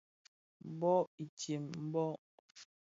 [0.79, 1.57] Bông i tséé
[1.91, 2.17] bông.